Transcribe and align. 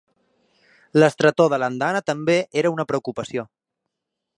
L'estretor 1.03 1.53
de 1.55 1.61
l'andana 1.65 2.03
també 2.11 2.39
era 2.63 2.73
una 2.79 2.91
preocupació. 2.95 3.51